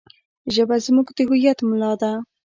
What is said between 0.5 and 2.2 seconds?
ژبه زموږ د هویت ملا ده.